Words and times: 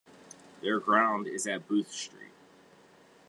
Their 0.63 0.79
ground 0.79 1.27
is 1.27 1.45
at 1.45 1.67
Booth 1.67 1.91
Street. 1.91 2.31